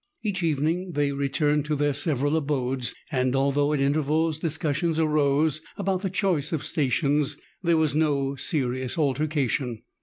Each 0.23 0.41
evening 0.41 0.93
they 0.93 1.11
returned 1.11 1.65
to 1.65 1.75
their 1.75 1.93
several 1.93 2.35
abodes, 2.35 2.95
and 3.11 3.35
although 3.35 3.71
at 3.71 3.79
intervals 3.79 4.39
discussions 4.39 4.97
arose 4.97 5.61
about 5.77 6.01
the 6.01 6.09
choice 6.09 6.51
of 6.51 6.63
stations, 6.65 7.37
there 7.61 7.77
was 7.77 7.93
no 7.93 8.35
serious 8.35 8.97
altercation. 8.97 9.83